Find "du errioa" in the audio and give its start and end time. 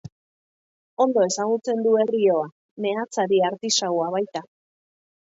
1.89-2.49